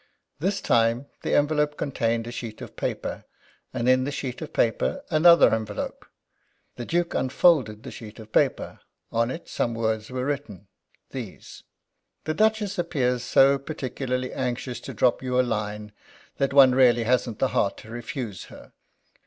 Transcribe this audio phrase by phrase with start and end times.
[0.39, 3.23] This time the envelope contained a sheet of paper,
[3.71, 6.07] and in the sheet of paper another envelope.
[6.75, 8.79] The Duke unfolded the sheet of paper.
[9.11, 10.65] On it some words were written.
[11.11, 11.61] These:
[12.23, 15.91] "The Duchess appears so particularly anxious to drop you a line,
[16.37, 18.73] that one really hasn't the heart to refuse her.